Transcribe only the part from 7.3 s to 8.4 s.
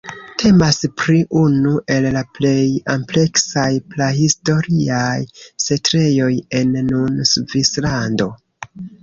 Svislando.